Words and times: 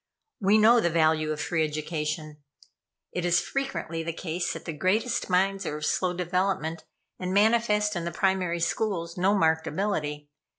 We 0.39 0.57
know 0.57 0.79
the 0.79 0.89
value 0.89 1.31
of 1.31 1.39
free 1.39 1.63
education. 1.63 2.41
It 3.11 3.23
is 3.23 3.39
frequently 3.39 4.01
the 4.01 4.11
case 4.13 4.51
that 4.53 4.65
the 4.65 4.73
greatest 4.73 5.29
minds 5.29 5.63
are 5.67 5.77
of 5.77 5.85
slow 5.85 6.11
development, 6.13 6.85
and 7.19 7.31
manifest 7.35 7.95
in 7.95 8.03
the 8.03 8.11
primary 8.11 8.61
schools 8.61 9.15
no 9.15 9.35
marked 9.35 9.67
ability. 9.67 10.31